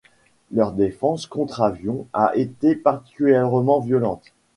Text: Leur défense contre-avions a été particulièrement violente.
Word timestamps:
Leur 0.49 0.71
défense 0.71 1.27
contre-avions 1.27 2.07
a 2.11 2.31
été 2.35 2.75
particulièrement 2.75 3.79
violente. 3.81 4.33